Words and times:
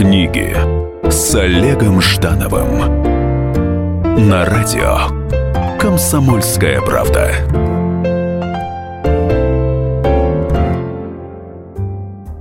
Книги 0.00 0.56
с 1.10 1.34
Олегом 1.34 2.00
Ждановым 2.00 3.02
на 4.30 4.46
радио 4.46 5.76
Комсомольская 5.78 6.80
правда. 6.80 7.34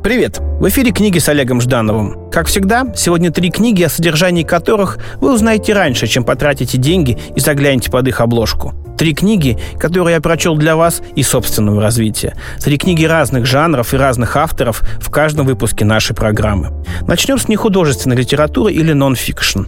Привет! 0.01 0.39
В 0.39 0.69
эфире 0.69 0.93
книги 0.93 1.19
с 1.19 1.27
Олегом 1.27 1.59
Ждановым. 1.59 2.29
Как 2.31 2.47
всегда, 2.47 2.85
сегодня 2.95 3.29
три 3.29 3.51
книги, 3.51 3.83
о 3.83 3.89
содержании 3.89 4.43
которых 4.43 4.97
вы 5.19 5.33
узнаете 5.33 5.73
раньше, 5.73 6.07
чем 6.07 6.23
потратите 6.23 6.77
деньги 6.77 7.17
и 7.35 7.41
заглянете 7.41 7.91
под 7.91 8.07
их 8.07 8.21
обложку. 8.21 8.73
Три 8.99 9.13
книги, 9.13 9.57
которые 9.79 10.15
я 10.15 10.21
прочел 10.21 10.57
для 10.57 10.75
вас 10.75 11.01
и 11.15 11.23
собственного 11.23 11.81
развития. 11.81 12.35
Три 12.61 12.77
книги 12.77 13.05
разных 13.05 13.45
жанров 13.45 13.93
и 13.93 13.97
разных 13.97 14.35
авторов 14.35 14.81
в 14.99 15.09
каждом 15.09 15.45
выпуске 15.45 15.85
нашей 15.85 16.13
программы. 16.13 16.73
Начнем 17.07 17.37
с 17.37 17.47
нехудожественной 17.47 18.17
литературы 18.17 18.73
или 18.73 18.91
нон-фикшн. 18.91 19.61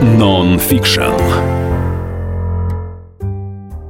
Нон-фикшн. 0.00 1.63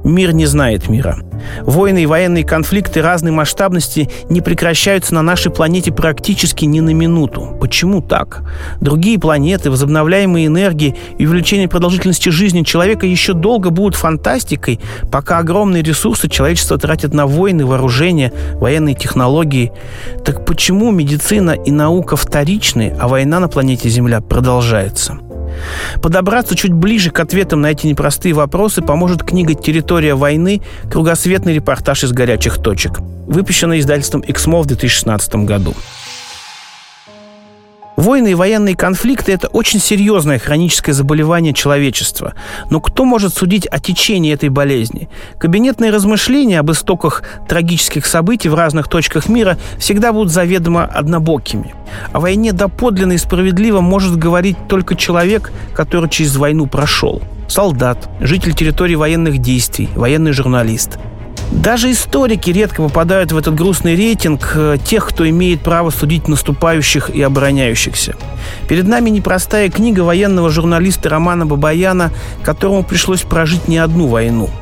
Мир 0.05 0.33
не 0.33 0.45
знает 0.45 0.87
мира. 0.87 1.17
Войны 1.63 2.03
и 2.03 2.05
военные 2.05 2.45
конфликты 2.45 3.01
разной 3.01 3.31
масштабности 3.31 4.07
не 4.29 4.39
прекращаются 4.39 5.15
на 5.15 5.23
нашей 5.23 5.51
планете 5.51 5.91
практически 5.91 6.65
ни 6.65 6.79
на 6.79 6.91
минуту. 6.91 7.57
Почему 7.59 8.01
так? 8.01 8.43
Другие 8.79 9.19
планеты, 9.19 9.71
возобновляемые 9.71 10.45
энергии 10.45 10.95
и 11.17 11.25
увеличение 11.25 11.67
продолжительности 11.67 12.29
жизни 12.29 12.61
человека 12.61 13.07
еще 13.07 13.33
долго 13.33 13.71
будут 13.71 13.95
фантастикой, 13.95 14.79
пока 15.11 15.39
огромные 15.39 15.81
ресурсы 15.81 16.29
человечество 16.29 16.77
тратит 16.77 17.15
на 17.15 17.25
войны, 17.25 17.65
вооружения, 17.65 18.31
военные 18.53 18.93
технологии. 18.93 19.71
Так 20.23 20.45
почему 20.45 20.91
медицина 20.91 21.51
и 21.51 21.71
наука 21.71 22.15
вторичны, 22.15 22.95
а 22.99 23.07
война 23.07 23.39
на 23.39 23.47
планете 23.47 23.89
Земля 23.89 24.21
продолжается? 24.21 25.17
Подобраться 26.01 26.55
чуть 26.55 26.73
ближе 26.73 27.11
к 27.11 27.19
ответам 27.19 27.61
на 27.61 27.71
эти 27.71 27.87
непростые 27.87 28.33
вопросы 28.33 28.81
поможет 28.81 29.23
книга 29.23 29.53
«Территория 29.53 30.15
войны. 30.15 30.61
Кругосветный 30.91 31.53
репортаж 31.53 32.03
из 32.03 32.11
горячих 32.11 32.57
точек», 32.61 32.99
выпущенная 33.27 33.79
издательством 33.79 34.23
«Эксмо» 34.27 34.61
в 34.61 34.65
2016 34.65 35.35
году. 35.45 35.73
Войны 38.05 38.33
и 38.33 38.35
военные 38.35 38.75
конфликты– 38.75 39.31
это 39.33 39.47
очень 39.47 39.79
серьезное 39.79 40.37
хроническое 40.37 40.93
заболевание 40.93 41.53
человечества. 41.53 42.35
Но 42.69 42.79
кто 42.79 43.03
может 43.03 43.33
судить 43.33 43.65
о 43.65 43.79
течении 43.79 44.31
этой 44.31 44.49
болезни? 44.49 45.09
Кабинетные 45.39 45.89
размышления 45.89 46.59
об 46.59 46.69
истоках 46.69 47.23
трагических 47.49 48.05
событий 48.05 48.47
в 48.47 48.53
разных 48.53 48.89
точках 48.89 49.27
мира 49.27 49.57
всегда 49.79 50.13
будут 50.13 50.31
заведомо 50.31 50.85
однобокими. 50.85 51.73
О 52.13 52.19
войне 52.19 52.51
доподлинно 52.53 53.13
и 53.13 53.17
справедливо 53.17 53.81
может 53.81 54.17
говорить 54.17 54.57
только 54.69 54.93
человек, 54.93 55.51
который 55.73 56.07
через 56.07 56.35
войну 56.35 56.67
прошел. 56.67 57.23
Солдат, 57.47 58.07
житель 58.19 58.53
территории 58.53 58.93
военных 58.93 59.39
действий, 59.39 59.89
военный 59.95 60.31
журналист– 60.31 60.99
даже 61.51 61.91
историки 61.91 62.49
редко 62.49 62.81
попадают 62.81 63.31
в 63.31 63.37
этот 63.37 63.55
грустный 63.55 63.95
рейтинг 63.95 64.53
э, 64.55 64.77
тех, 64.83 65.07
кто 65.07 65.27
имеет 65.29 65.61
право 65.61 65.89
судить 65.89 66.27
наступающих 66.27 67.09
и 67.09 67.21
обороняющихся. 67.21 68.15
Перед 68.67 68.87
нами 68.87 69.09
непростая 69.09 69.69
книга 69.69 70.01
военного 70.01 70.49
журналиста 70.49 71.09
Романа 71.09 71.45
Бабаяна, 71.45 72.11
которому 72.43 72.83
пришлось 72.83 73.21
прожить 73.21 73.67
не 73.67 73.77
одну 73.77 74.07
войну– 74.07 74.49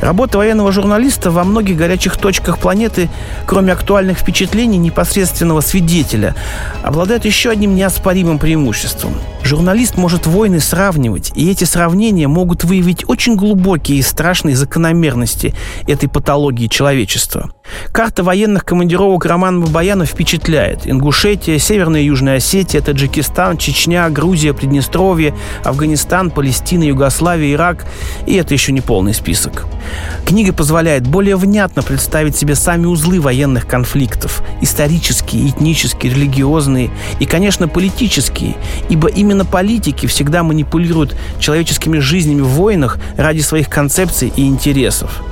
Работа 0.00 0.38
военного 0.38 0.72
журналиста 0.72 1.30
во 1.30 1.44
многих 1.44 1.76
горячих 1.76 2.16
точках 2.16 2.58
планеты, 2.58 3.08
кроме 3.46 3.72
актуальных 3.72 4.18
впечатлений 4.18 4.78
непосредственного 4.78 5.60
свидетеля, 5.60 6.34
обладает 6.82 7.24
еще 7.24 7.50
одним 7.50 7.74
неоспоримым 7.74 8.38
преимуществом. 8.38 9.14
Журналист 9.44 9.96
может 9.96 10.26
войны 10.26 10.60
сравнивать, 10.60 11.32
и 11.34 11.50
эти 11.50 11.64
сравнения 11.64 12.28
могут 12.28 12.64
выявить 12.64 13.08
очень 13.08 13.34
глубокие 13.34 13.98
и 13.98 14.02
страшные 14.02 14.56
закономерности 14.56 15.54
этой 15.86 16.08
патологии 16.08 16.68
человечества. 16.68 17.50
Карта 17.90 18.22
военных 18.22 18.64
командировок 18.64 19.24
Романа 19.26 19.60
Бабаяна 19.60 20.04
впечатляет. 20.04 20.86
Ингушетия, 20.86 21.58
Северная 21.58 22.02
и 22.02 22.06
Южная 22.06 22.36
Осетия, 22.36 22.80
Таджикистан, 22.80 23.56
Чечня, 23.56 24.08
Грузия, 24.10 24.52
Приднестровье, 24.52 25.34
Афганистан, 25.64 26.30
Палестина, 26.30 26.84
Югославия, 26.84 27.52
Ирак. 27.54 27.86
И 28.26 28.34
это 28.34 28.54
еще 28.54 28.72
не 28.72 28.80
полный 28.80 29.14
список. 29.14 29.66
Книга 30.26 30.52
позволяет 30.52 31.06
более 31.06 31.36
внятно 31.36 31.82
представить 31.82 32.36
себе 32.36 32.54
сами 32.54 32.86
узлы 32.86 33.20
военных 33.20 33.66
конфликтов. 33.66 34.42
Исторические, 34.60 35.48
этнические, 35.48 36.12
религиозные 36.12 36.90
и, 37.20 37.26
конечно, 37.26 37.68
политические. 37.68 38.56
Ибо 38.88 39.08
именно 39.08 39.31
политики 39.44 40.06
всегда 40.06 40.42
манипулируют 40.42 41.16
человеческими 41.38 41.98
жизнями 41.98 42.40
в 42.40 42.48
войнах 42.48 42.98
ради 43.16 43.40
своих 43.40 43.68
концепций 43.68 44.32
и 44.36 44.46
интересов. 44.46 45.22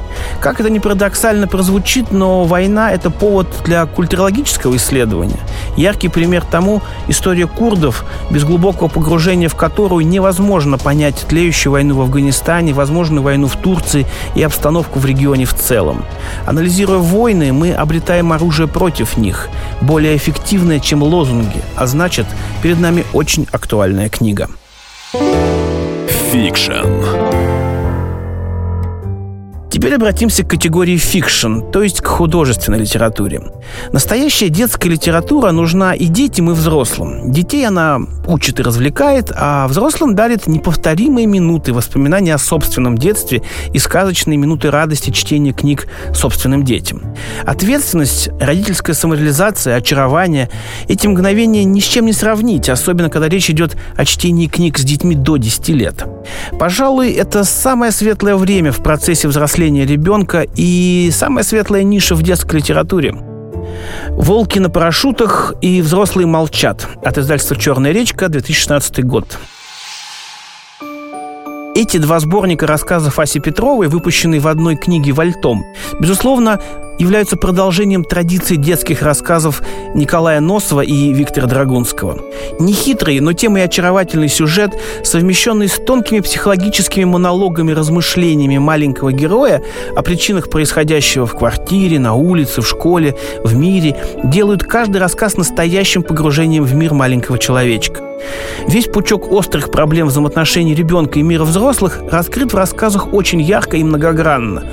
Как 0.40 0.60
это 0.60 0.70
не 0.70 0.80
парадоксально 0.80 1.46
прозвучит, 1.46 2.12
но 2.12 2.44
война– 2.44 2.92
это 2.92 3.10
повод 3.10 3.48
для 3.64 3.84
культурологического 3.86 4.76
исследования. 4.76 5.40
Яркий 5.76 6.08
пример 6.08 6.44
тому– 6.44 6.82
история 7.08 7.46
курдов, 7.46 8.04
без 8.30 8.44
глубокого 8.44 8.88
погружения 8.88 9.48
в 9.48 9.56
которую 9.56 10.06
невозможно 10.06 10.78
понять 10.78 11.26
тлеющую 11.28 11.72
войну 11.72 11.96
в 11.96 12.00
Афганистане, 12.00 12.72
возможную 12.72 13.22
войну 13.22 13.48
в 13.48 13.56
Турции 13.56 14.06
и 14.34 14.42
обстановку 14.42 14.98
в 14.98 15.06
регионе 15.06 15.44
в 15.44 15.54
целом. 15.54 16.04
Анализируя 16.46 16.98
войны, 16.98 17.52
мы 17.52 17.72
обретаем 17.72 18.32
оружие 18.32 18.68
против 18.68 19.16
них, 19.16 19.48
более 19.80 20.16
эффективное, 20.16 20.80
чем 20.80 21.02
лозунги, 21.02 21.62
а 21.76 21.86
значит, 21.86 22.26
перед 22.62 22.78
нами 22.78 23.04
очень 23.12 23.46
актуальная 23.52 24.08
книга. 24.08 24.48
Фикшн. 26.32 27.39
Теперь 29.70 29.94
обратимся 29.94 30.42
к 30.42 30.50
категории 30.50 30.96
фикшн, 30.96 31.60
то 31.72 31.80
есть 31.80 32.00
к 32.00 32.06
художественной 32.08 32.80
литературе. 32.80 33.40
Настоящая 33.92 34.48
детская 34.48 34.88
литература 34.88 35.52
нужна 35.52 35.94
и 35.94 36.06
детям, 36.06 36.50
и 36.50 36.54
взрослым. 36.54 37.30
Детей 37.30 37.64
она 37.64 38.00
учит 38.26 38.58
и 38.58 38.64
развлекает, 38.64 39.30
а 39.32 39.68
взрослым 39.68 40.16
дарит 40.16 40.48
неповторимые 40.48 41.28
минуты 41.28 41.72
воспоминания 41.72 42.34
о 42.34 42.38
собственном 42.38 42.98
детстве 42.98 43.42
и 43.72 43.78
сказочные 43.78 44.36
минуты 44.36 44.72
радости 44.72 45.10
чтения 45.10 45.52
книг 45.52 45.86
собственным 46.12 46.64
детям. 46.64 47.02
Ответственность, 47.46 48.28
родительская 48.40 48.96
самореализация, 48.96 49.76
очарование– 49.76 50.50
эти 50.88 51.06
мгновения 51.06 51.62
ни 51.62 51.78
с 51.78 51.84
чем 51.84 52.06
не 52.06 52.12
сравнить, 52.12 52.68
особенно 52.68 53.08
когда 53.08 53.28
речь 53.28 53.48
идет 53.50 53.76
о 53.96 54.04
чтении 54.04 54.48
книг 54.48 54.78
с 54.78 54.82
детьми 54.82 55.14
до 55.14 55.36
10 55.36 55.68
лет. 55.68 56.04
Пожалуй, 56.58 57.12
это 57.12 57.44
самое 57.44 57.92
светлое 57.92 58.34
время 58.34 58.72
в 58.72 58.82
процессе 58.82 59.28
взросления 59.28 59.59
ребенка 59.68 60.46
и 60.56 61.10
самая 61.12 61.44
светлая 61.44 61.82
ниша 61.82 62.14
в 62.14 62.22
детской 62.22 62.56
литературе. 62.56 63.14
«Волки 64.10 64.58
на 64.58 64.70
парашютах» 64.70 65.54
и 65.60 65.80
«Взрослые 65.82 66.26
молчат» 66.26 66.88
от 67.04 67.18
издательства 67.18 67.56
«Черная 67.56 67.92
речка», 67.92 68.28
2016 68.28 69.04
год. 69.04 69.38
Эти 71.74 71.98
два 71.98 72.18
сборника 72.20 72.66
рассказов 72.66 73.18
Аси 73.18 73.38
Петровой, 73.38 73.88
выпущенные 73.88 74.40
в 74.40 74.48
одной 74.48 74.76
книге 74.76 75.12
«Вальтом», 75.12 75.64
безусловно, 76.00 76.60
являются 77.00 77.36
продолжением 77.36 78.04
традиции 78.04 78.56
детских 78.56 79.02
рассказов 79.02 79.62
Николая 79.94 80.40
Носова 80.40 80.82
и 80.82 81.12
Виктора 81.12 81.46
Драгунского. 81.46 82.20
Нехитрый, 82.60 83.18
но 83.20 83.32
тем 83.32 83.56
и 83.56 83.60
очаровательный 83.60 84.28
сюжет, 84.28 84.78
совмещенный 85.02 85.68
с 85.68 85.78
тонкими 85.78 86.20
психологическими 86.20 87.04
монологами, 87.04 87.72
размышлениями 87.72 88.58
маленького 88.58 89.12
героя 89.12 89.62
о 89.96 90.02
причинах 90.02 90.50
происходящего 90.50 91.26
в 91.26 91.34
квартире, 91.34 91.98
на 91.98 92.14
улице, 92.14 92.60
в 92.60 92.68
школе, 92.68 93.16
в 93.42 93.56
мире, 93.56 93.96
делают 94.22 94.62
каждый 94.62 94.98
рассказ 94.98 95.38
настоящим 95.38 96.02
погружением 96.02 96.64
в 96.64 96.74
мир 96.74 96.92
маленького 96.92 97.38
человечка. 97.38 98.09
Весь 98.68 98.86
пучок 98.86 99.32
острых 99.32 99.70
проблем 99.70 100.08
взаимоотношений 100.08 100.74
ребенка 100.74 101.18
и 101.18 101.22
мира 101.22 101.44
взрослых 101.44 102.00
раскрыт 102.10 102.52
в 102.52 102.56
рассказах 102.56 103.12
очень 103.12 103.40
ярко 103.40 103.76
и 103.76 103.84
многогранно. 103.84 104.64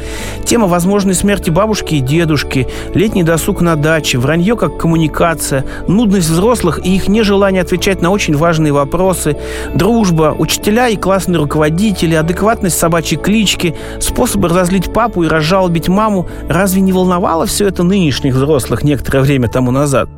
Тема 0.45 0.67
возможной 0.67 1.15
смерти 1.15 1.49
бабушки 1.49 1.95
и 1.95 1.99
дедушки, 1.99 2.67
летний 2.93 3.23
досуг 3.23 3.61
на 3.61 3.75
даче, 3.75 4.17
вранье 4.17 4.55
как 4.55 4.77
коммуникация, 4.77 5.65
нудность 5.87 6.29
взрослых 6.29 6.85
и 6.85 6.95
их 6.95 7.07
нежелание 7.07 7.61
отвечать 7.61 8.01
на 8.01 8.11
очень 8.11 8.35
важные 8.35 8.73
вопросы, 8.73 9.37
дружба, 9.73 10.35
учителя 10.37 10.89
и 10.89 10.95
классные 10.95 11.39
руководители, 11.39 12.15
адекватность 12.15 12.77
собачьей 12.77 13.19
клички, 13.19 13.75
способы 13.99 14.49
разозлить 14.49 14.93
папу 14.93 15.23
и 15.23 15.27
разжалобить 15.27 15.87
маму. 15.87 16.27
Разве 16.47 16.81
не 16.81 16.93
волновало 16.93 17.45
все 17.45 17.67
это 17.67 17.83
нынешних 17.83 18.35
взрослых 18.35 18.83
некоторое 18.83 19.21
время 19.21 19.47
тому 19.47 19.71
назад? 19.71 20.09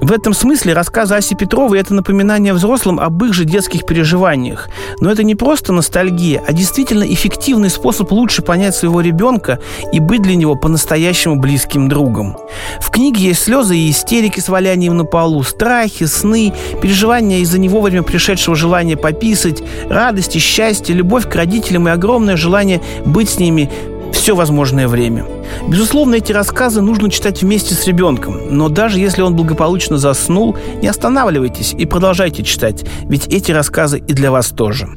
В 0.00 0.12
этом 0.12 0.34
смысле 0.34 0.72
рассказы 0.72 1.14
Аси 1.14 1.34
Петровой– 1.34 1.78
это 1.80 1.94
напоминание 1.94 2.54
взрослым 2.54 3.00
об 3.00 3.22
их 3.24 3.34
же 3.34 3.44
детских 3.44 3.86
переживаниях. 3.86 4.68
Но 5.00 5.10
это 5.10 5.22
не 5.22 5.34
просто 5.34 5.72
ностальгия, 5.72 6.42
а 6.46 6.52
действительно 6.52 7.04
эффективный 7.04 7.70
способ 7.70 8.10
лучше 8.12 8.42
понять 8.42 8.74
своего 8.74 9.00
ребенка 9.00 9.58
и 9.92 10.00
быть 10.00 10.22
для 10.22 10.36
него 10.36 10.54
по-настоящему 10.54 11.36
близким 11.36 11.88
другом. 11.88 12.36
В 12.80 12.90
книге 12.90 13.24
есть 13.24 13.44
слезы 13.44 13.76
и 13.76 13.90
истерики 13.90 14.40
с 14.40 14.48
валянием 14.48 14.96
на 14.96 15.04
полу, 15.04 15.42
страхи, 15.42 16.06
сны, 16.06 16.52
переживания 16.80 17.38
из-за 17.38 17.58
него 17.58 17.80
время 17.80 18.02
пришедшего 18.02 18.56
желания 18.56 18.96
пописать, 18.96 19.62
радости, 19.88 20.38
счастье, 20.38 20.94
любовь 20.94 21.28
к 21.28 21.34
родителям 21.34 21.88
и 21.88 21.90
огромное 21.90 22.36
желание 22.36 22.80
быть 23.04 23.30
с 23.30 23.38
ними 23.38 23.70
все 24.12 24.34
возможное 24.34 24.88
время. 24.88 25.24
Безусловно, 25.66 26.16
эти 26.16 26.32
рассказы 26.32 26.80
нужно 26.80 27.10
читать 27.10 27.42
вместе 27.42 27.74
с 27.74 27.86
ребенком, 27.86 28.56
но 28.56 28.68
даже 28.68 28.98
если 28.98 29.22
он 29.22 29.34
благополучно 29.34 29.98
заснул, 29.98 30.56
не 30.82 30.88
останавливайтесь 30.88 31.74
и 31.76 31.86
продолжайте 31.86 32.42
читать, 32.42 32.84
ведь 33.02 33.26
эти 33.28 33.52
рассказы 33.52 33.98
и 33.98 34.12
для 34.12 34.30
вас 34.30 34.48
тоже. 34.48 34.88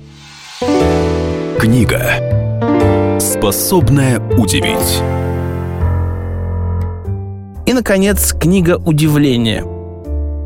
Книга, 1.60 3.20
способная 3.20 4.20
удивить. 4.38 5.02
И, 7.66 7.74
наконец, 7.74 8.34
книга 8.34 8.78
«Удивление». 8.86 9.73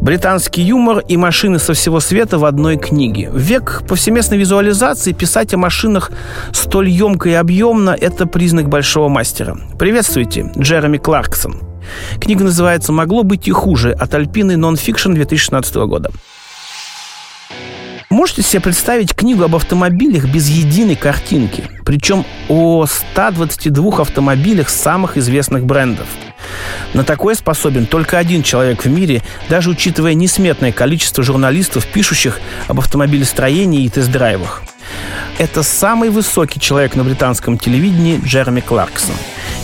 Британский 0.02 0.62
юмор 0.62 1.00
и 1.00 1.18
машины 1.18 1.60
со 1.60 1.74
всего 1.74 2.00
света 2.00 2.38
в 2.38 2.46
одной 2.46 2.78
книге. 2.78 3.30
В 3.30 3.38
век 3.38 3.84
повсеместной 3.88 4.38
визуализации 4.38 5.12
писать 5.12 5.54
о 5.54 5.58
машинах 5.58 6.12
столь 6.54 6.90
емко 6.90 7.30
и 7.30 7.34
объемно– 7.34 7.96
это 8.00 8.26
признак 8.26 8.70
большого 8.70 9.10
мастера. 9.10 9.58
Приветствуйте, 9.78 10.52
Джереми 10.58 10.98
Кларксон. 10.98 11.62
Книга 12.20 12.44
называется 12.44 12.92
«Могло 12.92 13.24
быть 13.24 13.48
и 13.48 13.52
хуже» 13.52 13.92
от 13.92 14.14
Альпины 14.14 14.56
Нонфикшн 14.56 15.14
2016 15.14 15.76
года. 15.76 16.12
Можете 18.18 18.42
себе 18.42 18.62
представить 18.62 19.14
книгу 19.14 19.44
об 19.44 19.56
автомобилях 19.56 20.26
без 20.26 20.50
единой 20.50 20.96
картинки? 20.96 21.66
Причем 21.86 22.26
о 22.50 22.88
122 22.88 24.02
автомобилях 24.02 24.70
самых 24.70 25.18
известных 25.18 25.66
брендов– 25.66 26.08
на 26.94 27.04
такое 27.04 27.36
способен 27.36 27.86
только 27.86 28.18
один 28.18 28.42
человек 28.42 28.86
в 28.86 28.90
мире, 28.90 29.22
даже 29.50 29.70
учитывая 29.70 30.14
несметное 30.14 30.72
количество 30.72 31.24
журналистов, 31.24 31.86
пишущих 31.86 32.40
об 32.68 32.80
автомобилестроении 32.80 33.84
и 33.84 33.90
тест-драйвах. 33.90 34.64
Это 35.38 35.62
самый 35.62 36.10
высокий 36.10 36.60
человек 36.60 36.96
на 36.96 37.04
британском 37.04 37.58
телевидении 37.58 38.20
Джереми 38.24 38.62
Кларксон. 38.62 39.14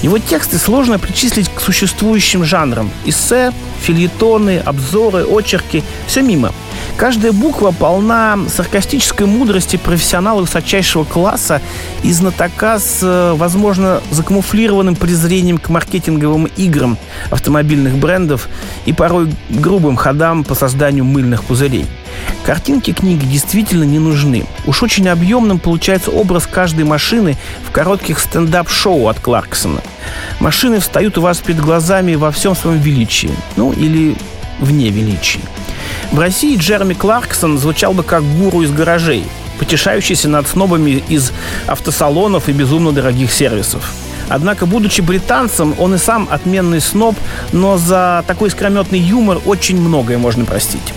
Его 0.03 0.19
тексты 0.19 0.59
сложно 0.59 0.99
причислить 0.99 1.49
к 1.49 1.61
существующим 1.61 2.43
жанрам. 2.43 2.91
Эссе, 3.05 3.51
фильетоны, 3.81 4.59
обзоры, 4.59 5.25
очерки– 5.25 5.83
все 6.07 6.21
мимо– 6.21 6.53
Каждая 6.97 7.31
буква 7.31 7.71
полна 7.71 8.37
саркастической 8.47 9.25
мудрости 9.25 9.77
профессионала 9.77 10.41
высочайшего 10.41 11.03
класса 11.03 11.61
и 12.03 12.11
знатока 12.11 12.79
с, 12.79 12.99
э, 13.01 13.33
возможно, 13.35 14.01
закамуфлированным 14.11 14.95
презрением 14.95 15.57
к 15.57 15.69
маркетинговым 15.69 16.45
играм 16.55 16.97
автомобильных 17.31 17.95
брендов 17.95 18.47
и 18.85 18.93
порой 18.93 19.33
грубым 19.49 19.95
ходам 19.95 20.43
по 20.43 20.53
созданию 20.53 21.03
мыльных 21.03 21.43
пузырей. 21.43 21.87
Картинки 22.45 22.91
книги 22.91 23.25
действительно 23.25 23.85
не 23.85 23.99
нужны. 23.99 24.45
Уж 24.65 24.83
очень 24.83 25.07
объемным 25.07 25.59
получается 25.59 26.11
образ 26.11 26.45
каждой 26.45 26.83
машины 26.83 27.37
в 27.65 27.71
коротких 27.71 28.19
стендап-шоу 28.19 29.07
от 29.07 29.19
Кларксона. 29.19 29.81
Машины 30.41 30.79
встают 30.79 31.17
у 31.17 31.21
вас 31.21 31.39
перед 31.39 31.61
глазами 31.61 32.15
во 32.15 32.31
всем 32.31 32.53
своем 32.55 32.79
величии. 32.79 33.31
Ну, 33.55 33.71
или 33.71 34.17
вне 34.59 34.89
величия. 34.89 35.39
В 36.11 36.19
России 36.19 36.57
Джереми 36.57 36.93
Кларксон 36.93 37.57
звучал 37.57 37.93
бы 37.93 38.03
как 38.03 38.23
гуру 38.23 38.61
из 38.61 38.71
гаражей, 38.71 39.23
потешающийся 39.57 40.27
над 40.27 40.47
снобами 40.47 41.01
из 41.07 41.31
автосалонов 41.65 42.49
и 42.49 42.51
безумно 42.51 42.91
дорогих 42.91 43.31
сервисов. 43.31 43.93
Однако, 44.29 44.65
будучи 44.65 45.01
британцем, 45.01 45.75
он 45.79 45.95
и 45.95 45.97
сам 45.97 46.27
отменный 46.31 46.81
сноб, 46.81 47.15
но 47.51 47.77
за 47.77 48.23
такой 48.27 48.49
искрометный 48.49 48.99
юмор 48.99 49.39
очень 49.45 49.79
многое 49.79 50.17
можно 50.17 50.45
простить. 50.45 50.93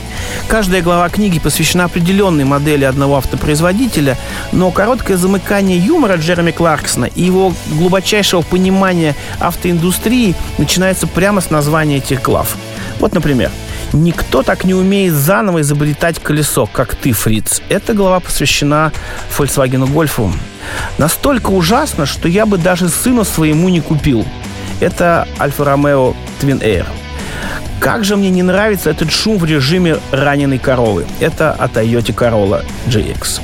Каждая 0.48 0.82
глава 0.82 1.08
книги 1.08 1.38
посвящена 1.38 1.84
определенной 1.84 2.44
модели 2.44 2.84
одного 2.84 3.16
автопроизводителя, 3.16 4.16
но 4.52 4.70
короткое 4.70 5.16
замыкание 5.16 5.78
юмора 5.78 6.16
Джереми 6.16 6.52
Кларксона 6.52 7.06
и 7.06 7.22
его 7.22 7.52
глубочайшего 7.72 8.42
понимания 8.42 9.14
автоиндустрии 9.40 10.34
начинается 10.58 11.06
прямо 11.06 11.40
с 11.40 11.50
названия 11.50 11.98
этих 11.98 12.22
глав. 12.22 12.56
Вот, 13.00 13.14
например, 13.14 13.50
Никто 13.92 14.42
так 14.42 14.64
не 14.64 14.74
умеет 14.74 15.14
заново 15.14 15.60
изобретать 15.60 16.18
колесо, 16.18 16.66
как 16.66 16.94
ты, 16.94 17.12
Фриц. 17.12 17.62
Эта 17.68 17.94
глава 17.94 18.20
посвящена 18.20 18.92
Volkswagen 19.36 19.86
Гольфу. 19.90 20.32
Настолько 20.98 21.50
ужасно, 21.50 22.06
что 22.06 22.28
я 22.28 22.46
бы 22.46 22.58
даже 22.58 22.88
сыну 22.88 23.24
своему 23.24 23.68
не 23.68 23.80
купил. 23.80 24.26
Это 24.80 25.26
Альфа 25.38 25.64
Ромео 25.64 26.14
Twin 26.40 26.60
Air. 26.60 26.86
Как 27.80 28.04
же 28.04 28.16
мне 28.16 28.30
не 28.30 28.42
нравится 28.42 28.90
этот 28.90 29.12
шум 29.12 29.38
в 29.38 29.44
режиме 29.44 29.98
раненой 30.10 30.58
коровы. 30.58 31.06
Это 31.20 31.52
от 31.52 31.76
Toyota 31.76 32.14
Corolla 32.14 32.64
GX. 32.88 33.40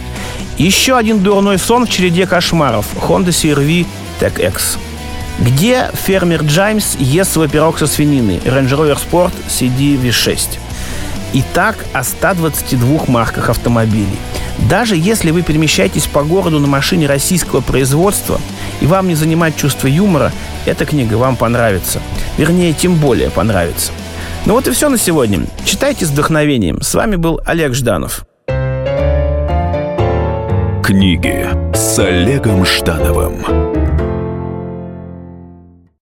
Еще 0.59 0.97
один 0.97 1.21
дурной 1.21 1.59
сон 1.59 1.87
в 1.87 1.91
череде 1.91 2.27
кошмаров. 2.27 2.87
Honda 2.97 3.29
CR-V 3.29 3.87
Tech 4.21 4.47
X. 4.49 4.79
Где 5.39 5.91
фермер 5.95 6.43
Джаймс 6.43 6.97
ест 6.97 7.33
свой 7.33 7.49
пирог 7.49 7.79
со 7.79 7.87
свининой? 7.87 8.37
Range 8.39 8.69
Rover 8.69 8.99
Sport 8.99 9.33
CD 9.49 9.97
V6. 10.01 10.59
Итак, 11.35 11.85
о 11.93 12.05
122 12.05 13.05
марках 13.09 13.49
автомобилей. 13.49 14.19
Даже 14.69 14.97
если 14.97 15.31
вы 15.31 15.43
перемещаетесь 15.43 16.07
по 16.07 16.23
городу 16.23 16.59
на 16.61 16.67
машине 16.67 17.07
российского 17.07 17.63
производства 17.63 18.39
и 18.81 18.87
вам 18.87 19.09
не 19.09 19.15
занимать 19.15 19.57
чувство 19.57 19.87
юмора, 19.87 20.31
эта 20.67 20.85
книга 20.85 21.15
вам 21.15 21.37
понравится. 21.37 22.01
Вернее, 22.37 22.75
тем 22.75 22.97
более 22.97 23.31
понравится. 23.31 23.93
Ну 24.45 24.55
вот 24.55 24.69
и 24.69 24.73
все 24.73 24.89
на 24.89 24.99
сегодня. 24.99 25.47
Читайте 25.65 26.05
с 26.05 26.11
вдохновением. 26.11 26.83
С 26.83 26.95
вами 26.95 27.17
был 27.17 27.41
Олег 27.47 27.75
Жданов. 27.75 28.27
Книги 30.85 31.49
с 31.75 31.99
Олегом 31.99 32.67
Ждановым. 32.67 33.72